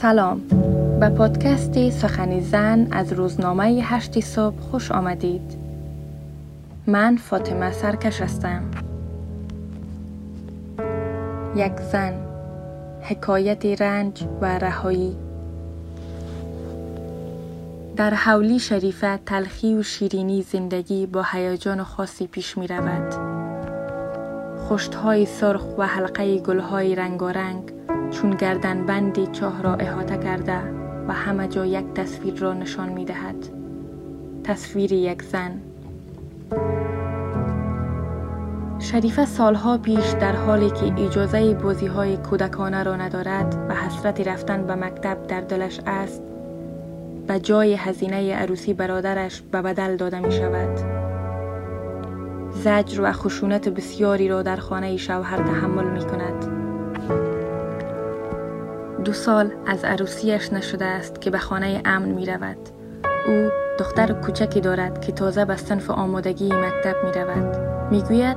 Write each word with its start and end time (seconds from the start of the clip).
سلام. 0.00 0.40
به 1.00 1.08
پادکست 1.08 1.90
سخنی 1.90 2.40
زن 2.40 2.88
از 2.90 3.12
روزنامه 3.12 3.64
هشتی 3.64 4.20
صبح 4.20 4.60
خوش 4.60 4.92
آمدید. 4.92 5.58
من 6.86 7.16
فاطمه 7.16 7.72
سرکش 7.72 8.20
هستم. 8.20 8.62
یک 11.56 11.80
زن 11.92 12.14
حکایت 13.00 13.82
رنج 13.82 14.24
و 14.40 14.58
رهایی. 14.58 15.16
در 17.96 18.14
حولی 18.14 18.58
شریفه 18.58 19.18
تلخی 19.26 19.74
و 19.74 19.82
شیرینی 19.82 20.42
زندگی 20.42 21.06
با 21.06 21.24
هیجان 21.32 21.82
خاصی 21.82 22.26
پیش 22.26 22.58
می 22.58 22.66
رود. 22.66 23.35
های 25.04 25.26
سرخ 25.26 25.78
و 25.78 25.86
حلقه 25.86 26.38
گلهای 26.38 26.94
رنگارنگ 26.94 27.72
چون 28.10 28.30
گردن 28.30 28.86
بندی 28.86 29.26
چاه 29.26 29.62
را 29.62 29.74
احاطه 29.74 30.18
کرده 30.18 30.58
و 31.08 31.12
همه 31.12 31.48
جا 31.48 31.66
یک 31.66 31.84
تصویر 31.94 32.34
را 32.34 32.52
نشان 32.54 32.88
می 32.88 33.04
دهد. 33.04 33.36
تصویر 34.44 34.92
یک 34.92 35.22
زن 35.22 35.60
شریفه 38.78 39.24
سالها 39.24 39.78
پیش 39.78 40.10
در 40.20 40.36
حالی 40.36 40.70
که 40.70 41.04
اجازه 41.06 41.54
بازی 41.54 41.86
های 41.86 42.16
کودکانه 42.16 42.82
را 42.82 42.96
ندارد 42.96 43.54
و 43.68 43.74
حسرت 43.74 44.28
رفتن 44.28 44.66
به 44.66 44.74
مکتب 44.74 45.26
در 45.26 45.40
دلش 45.40 45.80
است 45.86 46.22
به 47.26 47.40
جای 47.40 47.74
هزینه 47.74 48.34
عروسی 48.34 48.72
برادرش 48.72 49.40
به 49.40 49.62
بدل 49.62 49.96
داده 49.96 50.20
می 50.20 50.32
شود. 50.32 50.78
زجر 52.62 53.00
و 53.02 53.12
خشونت 53.12 53.68
بسیاری 53.68 54.28
را 54.28 54.42
در 54.42 54.56
خانه 54.56 54.96
شوهر 54.96 55.36
تحمل 55.36 55.84
می 55.84 56.04
کند. 56.04 56.66
دو 59.04 59.12
سال 59.12 59.50
از 59.66 59.84
عروسیش 59.84 60.52
نشده 60.52 60.84
است 60.84 61.20
که 61.20 61.30
به 61.30 61.38
خانه 61.38 61.82
امن 61.84 62.08
می 62.08 62.26
رود. 62.26 62.56
او 63.26 63.48
دختر 63.78 64.12
کوچکی 64.12 64.60
دارد 64.60 65.00
که 65.00 65.12
تازه 65.12 65.44
به 65.44 65.56
صنف 65.56 65.90
آمادگی 65.90 66.52
مکتب 66.52 66.96
می 67.04 67.12
رود. 67.12 67.56
می 67.90 68.02
گوید 68.02 68.36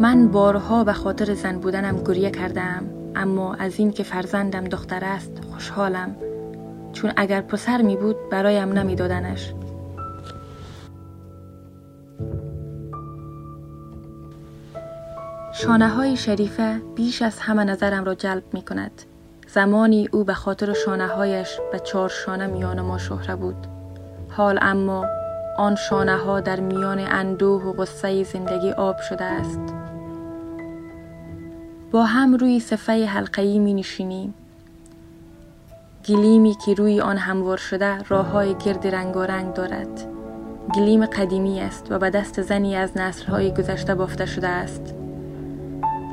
من 0.00 0.28
بارها 0.28 0.84
به 0.84 0.92
خاطر 0.92 1.34
زن 1.34 1.58
بودنم 1.58 2.02
گریه 2.04 2.30
کردم 2.30 2.84
اما 3.16 3.54
از 3.54 3.78
این 3.78 3.90
که 3.90 4.02
فرزندم 4.02 4.64
دختر 4.64 5.04
است 5.04 5.32
خوشحالم 5.52 6.16
چون 6.92 7.12
اگر 7.16 7.40
پسر 7.40 7.82
می 7.82 7.96
بود 7.96 8.16
برایم 8.30 8.72
نمی 8.72 8.94
دادنش. 8.94 9.54
شانه 15.64 15.88
های 15.88 16.16
شریفه 16.16 16.80
بیش 16.94 17.22
از 17.22 17.38
همه 17.38 17.64
نظرم 17.64 18.04
را 18.04 18.14
جلب 18.14 18.42
می 18.52 18.62
کند. 18.62 19.02
زمانی 19.48 20.08
او 20.12 20.24
به 20.24 20.34
خاطر 20.34 20.72
شانه 20.72 21.06
هایش 21.06 21.58
به 21.72 21.78
چهار 21.78 22.08
شانه 22.08 22.46
میان 22.46 22.80
ما 22.80 22.98
شهره 22.98 23.36
بود. 23.36 23.66
حال 24.30 24.58
اما 24.62 25.06
آن 25.58 25.76
شانه 25.76 26.16
ها 26.16 26.40
در 26.40 26.60
میان 26.60 26.98
اندوه 26.98 27.62
و 27.62 27.72
غصه 27.72 28.24
زندگی 28.24 28.70
آب 28.72 29.00
شده 29.00 29.24
است. 29.24 29.60
با 31.90 32.04
هم 32.04 32.34
روی 32.34 32.60
صفه 32.60 33.06
حلقه‌ای 33.06 33.58
می 33.58 33.74
نشینیم. 33.74 34.34
گلیمی 36.08 36.56
که 36.66 36.74
روی 36.74 37.00
آن 37.00 37.16
هموار 37.16 37.56
شده 37.56 37.98
راه 38.08 38.26
های 38.26 38.54
گرد 38.54 38.86
رنگ 38.86 39.54
دارد. 39.54 40.06
گلیم 40.74 41.06
قدیمی 41.06 41.60
است 41.60 41.86
و 41.90 41.98
به 41.98 42.10
دست 42.10 42.42
زنی 42.42 42.76
از 42.76 42.90
های 43.28 43.54
گذشته 43.54 43.94
بافته 43.94 44.26
شده 44.26 44.48
است. 44.48 45.03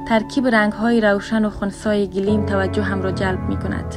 ترکیب 0.07 0.47
رنگ 0.47 0.73
های 0.73 1.01
روشن 1.01 1.45
و 1.45 1.49
خونسای 1.49 2.07
گلیم 2.07 2.45
توجه 2.45 2.81
هم 2.81 3.01
را 3.01 3.11
جلب 3.11 3.39
می 3.49 3.59
کند. 3.59 3.95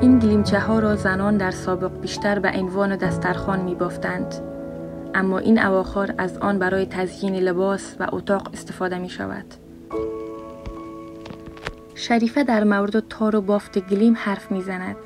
این 0.00 0.18
گلیمچه 0.18 0.60
ها 0.60 0.78
را 0.78 0.96
زنان 0.96 1.36
در 1.36 1.50
سابق 1.50 2.00
بیشتر 2.00 2.38
به 2.38 2.52
عنوان 2.54 2.96
دسترخوان 2.96 3.60
می 3.60 3.74
بافتند. 3.74 4.34
اما 5.14 5.38
این 5.38 5.58
اواخر 5.58 6.14
از 6.18 6.38
آن 6.38 6.58
برای 6.58 6.86
تزیین 6.86 7.34
لباس 7.34 7.96
و 8.00 8.06
اتاق 8.12 8.50
استفاده 8.52 8.98
می 8.98 9.08
شود. 9.08 9.44
شریفه 11.94 12.44
در 12.44 12.64
مورد 12.64 13.08
تار 13.08 13.36
و 13.36 13.40
بافت 13.40 13.78
گلیم 13.78 14.14
حرف 14.16 14.52
می 14.52 14.62
زند. 14.62 14.96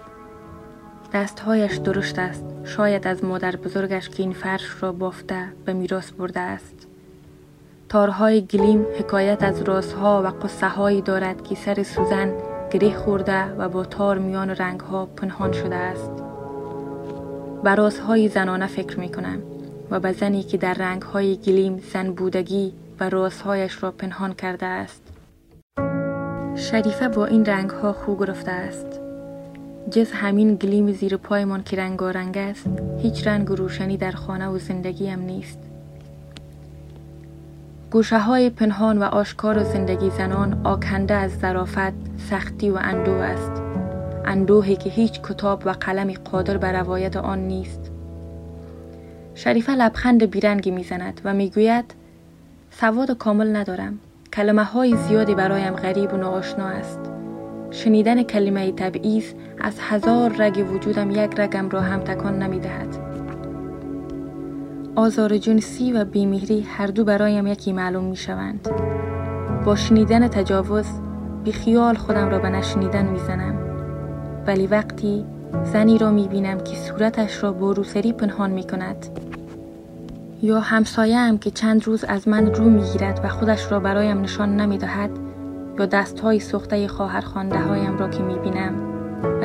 دستهایش 1.12 1.76
درشت 1.76 2.18
است. 2.18 2.44
شاید 2.64 3.06
از 3.06 3.24
مادر 3.24 3.56
بزرگش 3.56 4.08
که 4.08 4.22
این 4.22 4.32
فرش 4.32 4.82
را 4.82 4.92
بافته 4.92 5.52
به 5.64 5.72
میراث 5.72 6.10
برده 6.10 6.40
است. 6.40 6.93
تارهای 7.94 8.40
گلیم 8.40 8.86
حکایت 8.98 9.42
از 9.42 9.62
رازها 9.62 10.22
و 10.22 10.26
قصه 10.26 10.68
هایی 10.68 11.02
دارد 11.02 11.44
که 11.44 11.54
سر 11.54 11.82
سوزن 11.82 12.32
گره 12.70 12.96
خورده 12.96 13.44
و 13.44 13.68
با 13.68 13.84
تار 13.84 14.18
میان 14.18 14.50
رنگها 14.50 15.06
پنهان 15.06 15.52
شده 15.52 15.74
است. 15.74 16.10
به 17.64 17.74
رازهای 17.74 18.28
زنانه 18.28 18.66
فکر 18.66 19.00
می 19.00 19.08
کنم 19.08 19.42
و 19.90 20.00
به 20.00 20.12
زنی 20.12 20.42
که 20.42 20.56
در 20.56 20.74
رنگهای 20.74 21.36
گلیم 21.36 21.82
زن 21.92 22.12
بودگی 22.12 22.72
و 23.00 23.10
رازهایش 23.10 23.82
را 23.82 23.90
پنهان 23.90 24.32
کرده 24.32 24.66
است. 24.66 25.02
شریفه 26.56 27.08
با 27.08 27.26
این 27.26 27.44
رنگ 27.44 27.70
ها 27.70 27.92
خو 27.92 28.16
گرفته 28.16 28.50
است. 28.50 29.00
جز 29.90 30.12
همین 30.12 30.54
گلیم 30.54 30.92
زیر 30.92 31.16
پایمان 31.16 31.62
که 31.62 31.76
رنگارنگ 31.76 32.38
است 32.38 32.68
هیچ 32.98 33.26
رنگ 33.26 33.48
روشنی 33.48 33.96
در 33.96 34.12
خانه 34.12 34.48
و 34.48 34.58
زندگی 34.58 35.06
هم 35.06 35.20
نیست. 35.20 35.73
گوشه 37.94 38.18
های 38.18 38.50
پنهان 38.50 38.98
و 38.98 39.02
آشکار 39.02 39.58
و 39.58 39.64
زندگی 39.64 40.10
زنان 40.10 40.60
آکنده 40.64 41.14
از 41.14 41.38
ظرافت، 41.38 41.92
سختی 42.30 42.70
و 42.70 42.78
اندوه 42.82 43.24
است. 43.24 43.62
اندوهی 44.24 44.76
که 44.76 44.90
هیچ 44.90 45.20
کتاب 45.22 45.62
و 45.66 45.70
قلمی 45.70 46.14
قادر 46.14 46.56
بر 46.56 46.72
روایت 46.72 47.16
آن 47.16 47.38
نیست. 47.38 47.90
شریفه 49.34 49.72
لبخند 49.72 50.24
بیرنگی 50.24 50.70
می‌زند 50.70 51.20
و 51.24 51.34
می‌گوید 51.34 51.94
سواد 52.70 53.18
کامل 53.18 53.56
ندارم. 53.56 53.98
کلمه 54.32 54.64
های 54.64 54.96
زیادی 54.96 55.34
برایم 55.34 55.74
غریب 55.74 56.14
و 56.14 56.16
ناآشنا 56.16 56.66
است. 56.66 57.00
شنیدن 57.70 58.22
کلمه 58.22 58.72
تبعیض 58.72 59.24
از 59.60 59.74
هزار 59.80 60.32
رگ 60.38 60.72
وجودم 60.72 61.10
یک 61.10 61.40
رگم 61.40 61.68
را 61.68 61.80
هم 61.80 62.00
تکان 62.00 62.42
نمی 62.42 62.60
دهد. 62.60 63.13
آزار 64.96 65.38
جنسی 65.38 65.92
و 65.92 66.04
بیمهری 66.04 66.60
هر 66.60 66.86
دو 66.86 67.04
برایم 67.04 67.46
یکی 67.46 67.72
معلوم 67.72 68.04
می 68.04 68.16
شوند. 68.16 68.68
با 69.64 69.76
شنیدن 69.76 70.28
تجاوز 70.28 70.86
بی 71.44 71.52
خیال 71.52 71.94
خودم 71.94 72.28
را 72.28 72.38
به 72.38 72.50
نشنیدن 72.50 73.06
می 73.06 73.18
زنم. 73.18 73.54
ولی 74.46 74.66
وقتی 74.66 75.24
زنی 75.72 75.98
را 75.98 76.10
می 76.10 76.28
بینم 76.28 76.58
که 76.58 76.76
صورتش 76.76 77.42
را 77.42 77.52
با 77.52 77.72
روسری 77.72 78.12
پنهان 78.12 78.50
می 78.50 78.64
کند 78.64 79.06
یا 80.42 80.60
همسایم 80.60 81.38
که 81.38 81.50
چند 81.50 81.86
روز 81.86 82.04
از 82.04 82.28
من 82.28 82.54
رو 82.54 82.64
می 82.64 82.82
گیرد 82.82 83.20
و 83.24 83.28
خودش 83.28 83.72
را 83.72 83.80
برایم 83.80 84.20
نشان 84.20 84.56
نمی 84.56 84.78
دهد 84.78 85.10
یا 85.78 85.86
دست 85.86 86.20
های 86.20 86.40
سخته 86.40 86.88
خواهر 86.88 87.24
را 87.98 88.08
که 88.08 88.22
می 88.22 88.38
بینم 88.38 88.93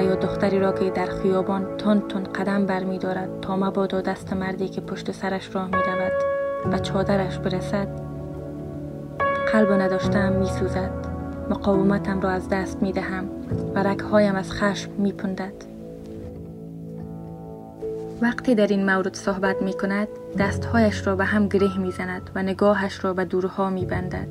یا 0.10 0.16
دختری 0.16 0.60
را 0.60 0.72
که 0.72 0.90
در 0.90 1.06
خیابان 1.06 1.78
تون 1.78 2.00
تون 2.00 2.24
قدم 2.24 2.66
بر 2.66 2.84
می 2.84 2.98
دارد 2.98 3.42
تا 3.42 3.56
مبادا 3.56 4.02
دست 4.02 4.34
مردی 4.34 4.70
که 4.70 4.82
پشت 4.82 5.12
سرش 5.12 5.56
راه 5.56 5.66
می 5.66 5.72
رود 5.72 6.12
و 6.74 6.80
چادرش 6.80 7.38
برسد 7.38 7.88
قلب 9.52 9.72
نداشتم 9.72 10.32
می 10.32 10.46
سوزد 10.46 10.92
مقاومتم 11.50 12.22
را 12.22 12.30
از 12.30 12.50
دست 12.50 12.82
می 12.82 12.92
دهم 12.92 13.30
و 13.76 13.84
رکهایم 13.84 14.36
از 14.36 14.52
خشم 14.52 14.92
می 14.92 15.12
پندد. 15.12 15.54
وقتی 18.22 18.56
در 18.56 18.68
این 18.68 18.86
مورد 18.86 19.14
صحبت 19.14 19.62
می 19.62 19.74
کند 19.74 20.08
دستهایش 20.38 21.08
را 21.08 21.16
به 21.16 21.26
هم 21.26 21.48
گره 21.48 21.78
می 21.78 21.92
زند 21.92 22.30
و 22.36 22.44
نگاهش 22.44 23.06
را 23.06 23.14
به 23.14 23.26
دورها 23.26 23.70
می 23.70 23.86
بندد. 23.86 24.28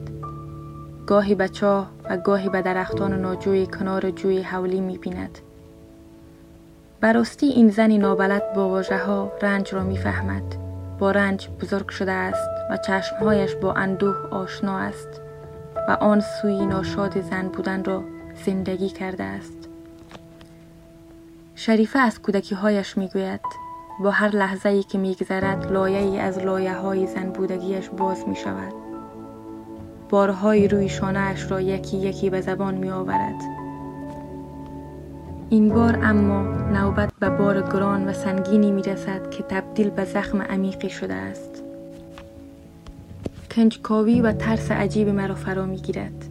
گاهی 1.06 1.34
به 1.34 1.48
چاه 1.48 1.90
و 2.10 2.16
گاهی 2.16 2.48
به 2.48 2.62
درختان 2.62 3.20
ناجوی 3.20 3.66
کنار 3.66 4.10
جوی 4.10 4.42
حولی 4.42 4.80
می 4.80 4.98
بیند. 4.98 5.38
براستی 7.00 7.46
این 7.46 7.68
زنی 7.68 7.98
نابلد 7.98 8.52
با 8.52 8.68
واژه 8.68 8.98
ها 8.98 9.32
رنج 9.42 9.74
را 9.74 9.84
می‌فهمد. 9.84 10.42
با 10.98 11.10
رنج 11.10 11.48
بزرگ 11.48 11.88
شده 11.88 12.12
است 12.12 12.48
و 12.70 12.76
چشمهایش 12.76 13.54
با 13.54 13.72
اندوه 13.72 14.16
آشنا 14.30 14.78
است 14.78 15.20
و 15.88 15.90
آن 15.90 16.20
سوی 16.20 16.66
ناشاد 16.66 17.20
زن 17.20 17.48
بودن 17.48 17.84
را 17.84 18.02
زندگی 18.46 18.88
کرده 18.88 19.24
است. 19.24 19.68
شریفه 21.54 21.98
از 21.98 22.22
کودکی 22.22 22.54
هایش 22.54 22.98
می‌گوید 22.98 23.40
با 24.00 24.10
هر 24.10 24.28
لحظه 24.28 24.68
ای 24.68 24.82
که 24.82 24.98
میگذرد 24.98 25.72
لایه 25.72 25.98
ای 25.98 26.18
از 26.18 26.38
لایه 26.38 26.74
های 26.74 27.06
زن 27.06 27.30
بودگیش 27.30 27.88
باز 27.88 28.28
می 28.28 28.36
شود 28.36 28.72
بارهای 30.08 30.68
روی 30.68 30.88
شانه 30.88 31.48
را 31.48 31.60
یکی 31.60 31.96
یکی 31.96 32.30
به 32.30 32.40
زبان 32.40 32.74
می 32.74 32.90
آورد. 32.90 33.57
این 35.50 35.68
بار 35.68 35.98
اما 36.02 36.42
نوبت 36.72 37.12
به 37.20 37.30
بار 37.30 37.62
گران 37.62 38.08
و 38.08 38.12
سنگینی 38.12 38.70
می 38.70 38.82
رسد 38.82 39.30
که 39.30 39.42
تبدیل 39.42 39.90
به 39.90 40.04
زخم 40.04 40.42
عمیقی 40.42 40.90
شده 40.90 41.14
است. 41.14 41.62
کنجکاوی 43.50 44.20
و 44.20 44.32
ترس 44.32 44.70
عجیب 44.70 45.08
مرا 45.08 45.34
فرا 45.34 45.66
می 45.66 45.76
گیرد. 45.76 46.24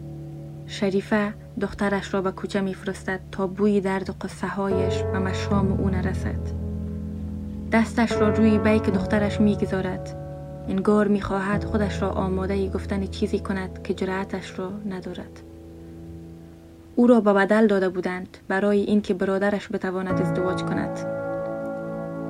شریفه 0.66 1.32
دخترش 1.60 2.14
را 2.14 2.22
به 2.22 2.30
کوچه 2.30 2.60
میفرستد 2.60 3.20
تا 3.32 3.46
بوی 3.46 3.80
درد 3.80 4.10
و 4.10 4.12
قصه 4.20 4.46
هایش 4.46 5.02
و 5.14 5.20
مشام 5.20 5.72
او 5.72 5.88
نرسد 5.88 6.40
دستش 7.72 8.12
را 8.12 8.28
روی 8.28 8.58
بیک 8.58 8.82
دخترش 8.82 9.40
می‌گذارد 9.40 10.16
انگار 10.68 11.08
می‌خواهد 11.08 11.64
خودش 11.64 12.02
را 12.02 12.10
آماده 12.10 12.68
گفتن 12.68 13.06
چیزی 13.06 13.38
کند 13.38 13.82
که 13.82 13.94
جرأتش 13.94 14.58
را 14.58 14.70
ندارد 14.88 15.42
او 16.98 17.06
را 17.06 17.20
به 17.20 17.32
بدل 17.32 17.66
داده 17.66 17.88
بودند 17.88 18.38
برای 18.48 18.80
اینکه 18.80 19.14
برادرش 19.14 19.72
بتواند 19.72 20.20
ازدواج 20.20 20.62
کند 20.62 20.98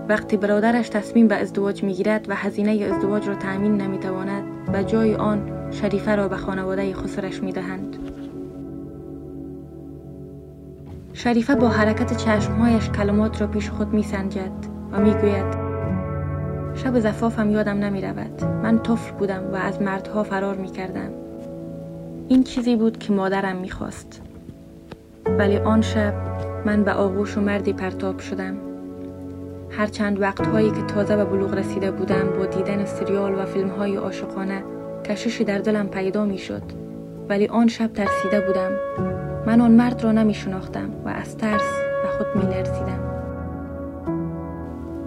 وقتی 0.09 0.37
برادرش 0.37 0.89
تصمیم 0.89 1.29
به 1.29 1.35
ازدواج 1.35 1.85
می‌گیرد 1.85 2.27
و 2.29 2.35
هزینه 2.35 2.85
ازدواج 2.85 3.29
را 3.29 3.35
تأمین 3.35 3.81
نمی‌تواند 3.81 4.43
و 4.73 4.83
جای 4.83 5.15
آن 5.15 5.71
شریفه 5.71 6.17
را 6.17 6.29
به 6.29 6.37
خانواده 6.37 6.95
خسرش 6.95 7.43
می‌دهند 7.43 7.97
شریفه 11.13 11.55
با 11.55 11.69
حرکت 11.69 12.17
چشمهایش 12.17 12.91
کلمات 12.91 13.41
را 13.41 13.47
پیش 13.47 13.71
خود 13.71 13.95
میسنجد 13.95 14.53
و 14.93 15.01
می‌گوید 15.01 15.57
شب 16.75 16.99
زفافم 16.99 17.51
یادم 17.51 17.79
نمی 17.79 18.01
رود. 18.01 18.45
من 18.45 18.79
طفل 18.79 19.15
بودم 19.15 19.43
و 19.53 19.57
از 19.57 19.83
مردها 19.83 20.23
فرار 20.23 20.57
می 20.57 20.69
کردم. 20.69 21.11
این 22.29 22.45
چیزی 22.45 22.77
بود 22.77 22.99
که 22.99 23.13
مادرم 23.13 23.57
می 23.57 23.71
خواست. 23.71 24.28
ولی 25.39 25.57
آن 25.57 25.81
شب 25.83 26.15
من 26.65 26.85
به 26.85 26.93
آغوش 26.93 27.39
و 27.39 27.41
مردی 27.41 27.73
پرتاب 27.73 28.19
شدم. 28.19 28.57
هرچند 29.71 30.21
وقتهایی 30.21 30.71
که 30.71 30.83
تازه 30.83 31.17
به 31.17 31.25
بلوغ 31.25 31.55
رسیده 31.55 31.91
بودم 31.91 32.31
با 32.39 32.47
دیدن 32.47 32.85
سریال 32.85 33.35
و 33.35 33.45
فیلم 33.45 33.69
های 33.69 33.97
عاشقانه 33.97 34.65
کششی 35.05 35.45
در 35.45 35.59
دلم 35.59 35.89
پیدا 35.89 36.25
می 36.25 36.39
شد. 36.39 36.63
ولی 37.29 37.47
آن 37.47 37.69
شب 37.69 37.93
ترسیده 37.93 38.41
بودم. 38.41 38.71
من 39.47 39.61
آن 39.61 39.71
مرد 39.71 40.05
را 40.05 40.13
نمی 40.13 40.35
شناختم 40.35 40.91
و 41.05 41.09
از 41.09 41.37
ترس 41.37 41.73
به 42.03 42.09
خود 42.09 42.45
می 42.45 42.51
لرزیدم. 42.51 43.01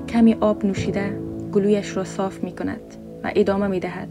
کمی 0.09 0.37
آب 0.41 0.65
نوشیده 0.65 1.19
گلویش 1.51 1.97
را 1.97 2.03
صاف 2.03 2.43
می 2.43 2.55
کند 2.55 2.95
و 3.23 3.31
ادامه 3.35 3.67
می 3.67 3.79
دهد. 3.79 4.09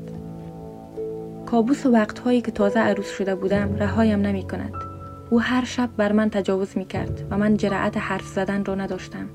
کابوس 1.46 1.86
وقتهایی 1.86 2.40
که 2.40 2.50
تازه 2.50 2.80
عروس 2.80 3.10
شده 3.10 3.34
بودم 3.34 3.76
رهایم 3.76 4.20
نمی 4.20 4.42
کند. 4.42 4.89
او 5.30 5.40
هر 5.40 5.64
شب 5.64 5.88
بر 5.96 6.12
من 6.12 6.30
تجاوز 6.30 6.78
می 6.78 6.84
کرد 6.84 7.26
و 7.30 7.38
من 7.38 7.56
جرأت 7.56 7.96
حرف 7.96 8.26
زدن 8.26 8.64
را 8.64 8.74
نداشتم. 8.74 9.28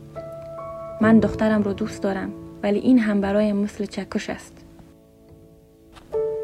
من 1.02 1.20
دخترم 1.20 1.64
را 1.64 1.74
دوست 1.74 2.04
دارم 2.04 2.32
ولی 2.64 2.80
این 2.80 3.00
هم 3.00 3.22
برایم 3.22 3.56
مثل 3.56 3.86
چکش 3.86 4.30
است. 4.30 4.66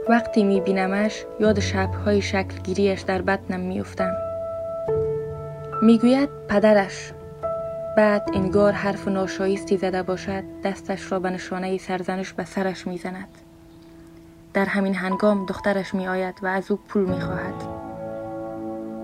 وقتی 0.10 0.44
می 0.44 0.62
بینمش 0.62 1.26
یاد 1.40 1.60
شبهای 1.60 2.24
گیریش 2.64 3.02
در 3.02 3.22
بدنم 3.22 3.60
می 3.60 3.80
افتم. 3.80 4.14
می 5.82 5.98
گوید 5.98 6.30
پدرش 6.50 7.12
بعد 7.98 8.30
انگار 8.34 8.72
حرف 8.72 9.08
ناشایستی 9.08 9.78
زده 9.78 10.04
باشد 10.04 10.44
دستش 10.64 11.12
را 11.12 11.20
به 11.20 11.30
نشانه 11.30 11.78
سرزنش 11.78 12.34
به 12.34 12.46
سرش 12.46 12.88
می‌زند 12.88 13.38
در 14.54 14.66
همین 14.66 14.96
هنگام 14.96 15.46
دخترش 15.46 15.94
می 15.94 16.08
آید 16.08 16.36
و 16.42 16.48
از 16.48 16.72
او 16.72 16.80
پول 16.88 17.06
می 17.06 17.22
خواهد. 17.22 17.81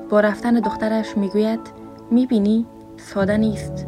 با 0.10 0.20
رفتن 0.20 0.54
دخترش 0.54 1.18
می 1.18 1.30
گوید 1.30 1.60
می 2.12 2.26
بینی 2.26 2.66
ساده 2.98 3.38
نیست. 3.38 3.88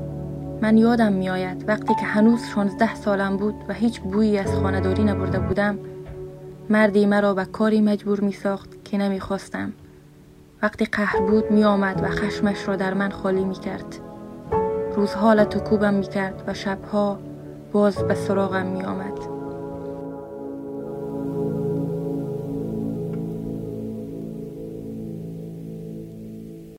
من 0.62 0.78
یادم 0.78 1.14
می 1.14 1.30
آید 1.30 1.66
وقتی 1.68 1.96
که 1.96 2.06
هنوز 2.06 2.46
16 2.56 2.96
سالم 2.96 3.38
بود 3.38 3.56
و 3.68 3.74
هیچ 3.74 4.02
بویی 4.02 4.38
از 4.38 4.56
خانداری 4.56 5.04
نبرده 5.04 5.40
بودم 5.40 5.80
مردی 6.70 7.06
مرا 7.06 7.34
به 7.34 7.46
کاری 7.46 7.82
مجبور 7.82 8.20
می 8.20 8.32
ساخت 8.32 8.86
که 8.86 8.98
نمی 8.98 9.20
خواستم. 9.20 9.74
وقتی 10.62 10.86
قهر 10.86 11.20
بود 11.20 11.52
می 11.52 11.64
آمد 11.64 12.04
و 12.04 12.08
خشمش 12.08 12.68
را 12.68 12.76
در 12.76 12.94
من 12.94 13.10
خالی 13.10 13.46
می 13.46 13.56
کرد. 13.56 13.96
روزها 14.96 15.34
لطو 15.34 15.60
کوبم 15.60 15.94
می 15.94 16.08
کرد 16.08 16.44
و 16.48 16.54
شبها 16.54 17.20
باز 17.72 17.98
به 17.98 18.16
سراغم 18.16 18.66
می 18.66 18.84
آمد. 18.84 19.19